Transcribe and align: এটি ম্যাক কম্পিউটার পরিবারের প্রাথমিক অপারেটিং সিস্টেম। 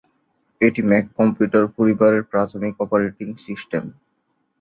এটি 0.61 0.81
ম্যাক 0.89 1.05
কম্পিউটার 1.17 1.65
পরিবারের 1.77 2.23
প্রাথমিক 2.31 2.73
অপারেটিং 2.79 3.27
সিস্টেম। 3.45 3.83